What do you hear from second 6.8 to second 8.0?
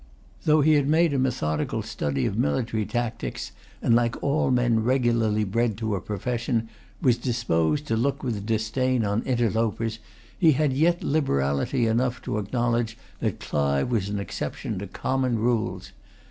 was disposed to